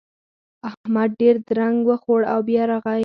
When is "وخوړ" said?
1.89-2.21